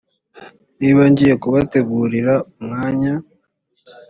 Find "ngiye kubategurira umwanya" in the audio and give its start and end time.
1.11-3.13